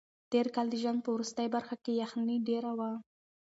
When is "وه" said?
2.79-2.91